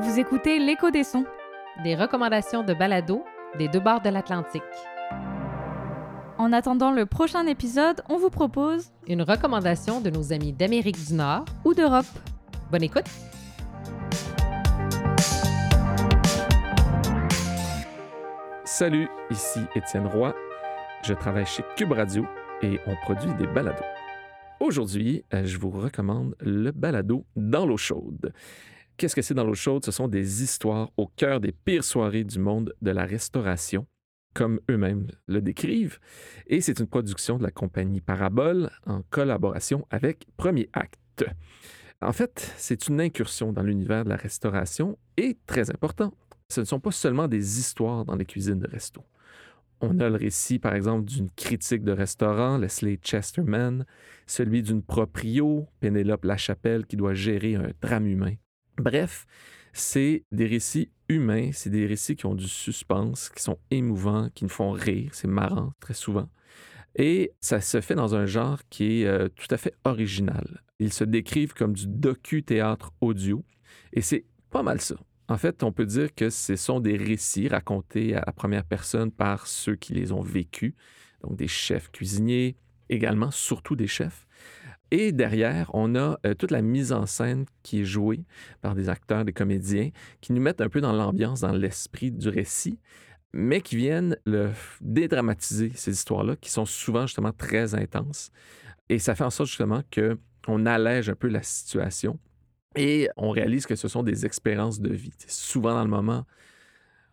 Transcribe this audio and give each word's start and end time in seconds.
Vous 0.00 0.18
écoutez 0.18 0.58
L'écho 0.58 0.90
des 0.90 1.04
sons. 1.04 1.24
Des 1.82 1.94
recommandations 1.94 2.62
de 2.62 2.74
balado 2.74 3.24
des 3.56 3.68
deux 3.68 3.80
bords 3.80 4.02
de 4.02 4.10
l'Atlantique. 4.10 4.62
En 6.36 6.52
attendant 6.52 6.92
le 6.92 7.06
prochain 7.06 7.46
épisode, 7.46 8.02
on 8.10 8.18
vous 8.18 8.28
propose 8.28 8.92
Une 9.08 9.22
recommandation 9.22 10.02
de 10.02 10.10
nos 10.10 10.34
amis 10.34 10.52
d'Amérique 10.52 11.02
du 11.06 11.14
Nord. 11.14 11.46
ou 11.64 11.72
d'Europe. 11.72 12.04
Bonne 12.70 12.82
écoute! 12.82 13.06
Salut, 18.64 19.08
ici 19.30 19.60
Étienne 19.74 20.06
Roy. 20.06 20.34
Je 21.04 21.14
travaille 21.14 21.46
chez 21.46 21.62
Cube 21.76 21.92
Radio 21.92 22.26
et 22.60 22.78
on 22.86 22.94
produit 22.96 23.32
des 23.34 23.46
balados. 23.46 23.82
Aujourd'hui, 24.60 25.24
euh, 25.32 25.42
je 25.44 25.58
vous 25.58 25.70
recommande 25.70 26.34
le 26.40 26.70
balado 26.72 27.24
Dans 27.36 27.64
l'eau 27.64 27.76
chaude. 27.78 28.32
Qu'est-ce 28.96 29.14
que 29.14 29.20
c'est 29.20 29.34
dans 29.34 29.44
l'eau 29.44 29.54
chaude? 29.54 29.84
Ce 29.84 29.90
sont 29.90 30.08
des 30.08 30.42
histoires 30.42 30.90
au 30.96 31.06
cœur 31.06 31.40
des 31.40 31.52
pires 31.52 31.84
soirées 31.84 32.24
du 32.24 32.38
monde 32.38 32.74
de 32.80 32.90
la 32.90 33.04
restauration, 33.04 33.86
comme 34.32 34.58
eux-mêmes 34.70 35.08
le 35.26 35.42
décrivent. 35.42 35.98
Et 36.46 36.62
c'est 36.62 36.80
une 36.80 36.86
production 36.86 37.36
de 37.36 37.42
la 37.42 37.50
compagnie 37.50 38.00
Parabole 38.00 38.70
en 38.86 39.02
collaboration 39.10 39.86
avec 39.90 40.26
Premier 40.38 40.70
Acte. 40.72 41.24
En 42.00 42.12
fait, 42.12 42.54
c'est 42.56 42.88
une 42.88 43.00
incursion 43.00 43.52
dans 43.52 43.62
l'univers 43.62 44.04
de 44.04 44.08
la 44.08 44.16
restauration 44.16 44.98
et 45.18 45.36
très 45.46 45.68
important. 45.70 46.14
Ce 46.48 46.60
ne 46.60 46.64
sont 46.64 46.80
pas 46.80 46.90
seulement 46.90 47.28
des 47.28 47.58
histoires 47.58 48.06
dans 48.06 48.16
les 48.16 48.24
cuisines 48.24 48.60
de 48.60 48.68
resto. 48.68 49.04
On 49.82 50.00
a 50.00 50.08
le 50.08 50.16
récit, 50.16 50.58
par 50.58 50.74
exemple, 50.74 51.04
d'une 51.04 51.28
critique 51.28 51.84
de 51.84 51.92
restaurant, 51.92 52.56
Leslie 52.56 52.98
Chesterman, 53.02 53.84
celui 54.26 54.62
d'une 54.62 54.82
proprio, 54.82 55.66
Pénélope 55.80 56.24
Lachapelle, 56.24 56.86
qui 56.86 56.96
doit 56.96 57.12
gérer 57.12 57.56
un 57.56 57.68
drame 57.82 58.06
humain. 58.06 58.36
Bref, 58.78 59.26
c'est 59.72 60.24
des 60.32 60.46
récits 60.46 60.90
humains, 61.08 61.50
c'est 61.52 61.70
des 61.70 61.86
récits 61.86 62.16
qui 62.16 62.26
ont 62.26 62.34
du 62.34 62.48
suspense, 62.48 63.28
qui 63.28 63.42
sont 63.42 63.58
émouvants, 63.70 64.30
qui 64.34 64.44
nous 64.44 64.50
font 64.50 64.70
rire, 64.70 65.10
c'est 65.12 65.28
marrant 65.28 65.72
très 65.80 65.94
souvent. 65.94 66.28
Et 66.96 67.32
ça 67.40 67.60
se 67.60 67.80
fait 67.80 67.94
dans 67.94 68.14
un 68.14 68.26
genre 68.26 68.60
qui 68.70 69.02
est 69.02 69.06
euh, 69.06 69.28
tout 69.28 69.48
à 69.50 69.58
fait 69.58 69.74
original. 69.84 70.62
Ils 70.78 70.92
se 70.92 71.04
décrivent 71.04 71.52
comme 71.52 71.74
du 71.74 71.86
docu-théâtre 71.86 72.92
audio, 73.00 73.44
et 73.92 74.00
c'est 74.00 74.24
pas 74.50 74.62
mal 74.62 74.80
ça. 74.80 74.96
En 75.28 75.36
fait, 75.36 75.62
on 75.62 75.72
peut 75.72 75.86
dire 75.86 76.14
que 76.14 76.30
ce 76.30 76.56
sont 76.56 76.80
des 76.80 76.96
récits 76.96 77.48
racontés 77.48 78.14
à 78.14 78.22
la 78.24 78.32
première 78.32 78.64
personne 78.64 79.10
par 79.10 79.46
ceux 79.46 79.74
qui 79.74 79.92
les 79.92 80.12
ont 80.12 80.22
vécus, 80.22 80.74
donc 81.22 81.36
des 81.36 81.48
chefs 81.48 81.90
cuisiniers, 81.90 82.56
également 82.88 83.30
surtout 83.30 83.76
des 83.76 83.88
chefs. 83.88 84.26
Et 84.90 85.12
derrière, 85.12 85.70
on 85.74 85.94
a 85.96 86.18
euh, 86.24 86.34
toute 86.34 86.50
la 86.50 86.62
mise 86.62 86.92
en 86.92 87.06
scène 87.06 87.46
qui 87.62 87.80
est 87.80 87.84
jouée 87.84 88.24
par 88.60 88.74
des 88.74 88.88
acteurs, 88.88 89.24
des 89.24 89.32
comédiens, 89.32 89.90
qui 90.20 90.32
nous 90.32 90.40
mettent 90.40 90.60
un 90.60 90.68
peu 90.68 90.80
dans 90.80 90.92
l'ambiance, 90.92 91.40
dans 91.40 91.52
l'esprit 91.52 92.12
du 92.12 92.28
récit, 92.28 92.78
mais 93.32 93.60
qui 93.60 93.76
viennent 93.76 94.16
le 94.24 94.50
dédramatiser, 94.80 95.72
ces 95.74 95.92
histoires-là, 95.92 96.36
qui 96.36 96.50
sont 96.50 96.66
souvent 96.66 97.06
justement 97.06 97.32
très 97.32 97.74
intenses. 97.74 98.30
Et 98.88 98.98
ça 98.98 99.14
fait 99.14 99.24
en 99.24 99.30
sorte 99.30 99.48
justement 99.48 99.82
qu'on 99.92 100.66
allège 100.66 101.08
un 101.10 101.16
peu 101.16 101.28
la 101.28 101.42
situation 101.42 102.18
et 102.76 103.08
on 103.16 103.30
réalise 103.30 103.66
que 103.66 103.74
ce 103.74 103.88
sont 103.88 104.02
des 104.02 104.26
expériences 104.26 104.80
de 104.80 104.92
vie. 104.92 105.12
Souvent 105.26 105.74
dans 105.74 105.82
le 105.82 105.90
moment, 105.90 106.24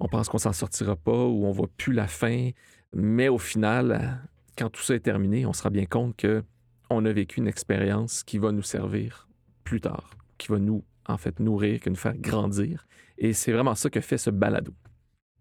on 0.00 0.08
pense 0.08 0.28
qu'on 0.28 0.38
s'en 0.38 0.52
sortira 0.52 0.96
pas 0.96 1.24
ou 1.26 1.44
on 1.44 1.50
voit 1.50 1.68
plus 1.76 1.92
la 1.92 2.06
fin, 2.06 2.50
mais 2.94 3.28
au 3.28 3.38
final, 3.38 4.20
quand 4.56 4.70
tout 4.70 4.82
ça 4.82 4.94
est 4.94 5.00
terminé, 5.00 5.44
on 5.44 5.52
se 5.52 5.62
rend 5.62 5.70
bien 5.70 5.86
compte 5.86 6.16
que 6.16 6.42
on 6.90 7.04
a 7.04 7.12
vécu 7.12 7.40
une 7.40 7.48
expérience 7.48 8.22
qui 8.22 8.38
va 8.38 8.52
nous 8.52 8.62
servir 8.62 9.28
plus 9.64 9.80
tard, 9.80 10.10
qui 10.38 10.48
va 10.48 10.58
nous, 10.58 10.84
en 11.06 11.18
fait, 11.18 11.40
nourrir, 11.40 11.80
qui 11.80 11.86
va 11.86 11.90
nous 11.90 11.96
faire 11.96 12.16
grandir. 12.16 12.86
Et 13.18 13.32
c'est 13.32 13.52
vraiment 13.52 13.74
ça 13.74 13.90
que 13.90 14.00
fait 14.00 14.18
ce 14.18 14.30
balado. 14.30 14.72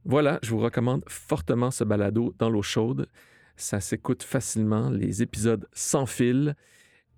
Voilà, 0.06 0.40
je 0.42 0.52
vous 0.52 0.60
recommande 0.60 1.04
fortement 1.08 1.72
ce 1.72 1.84
balado 1.84 2.34
dans 2.40 2.50
l'eau 2.50 2.62
chaude. 2.62 3.08
Ça 3.56 3.80
s'écoute 3.80 4.24
facilement, 4.24 4.90
les 4.90 5.22
épisodes 5.22 5.68
sans 5.74 6.06
fil, 6.06 6.56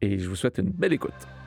et 0.01 0.18
je 0.18 0.28
vous 0.28 0.35
souhaite 0.35 0.57
une 0.57 0.72
belle 0.72 0.94
écoute. 0.94 1.38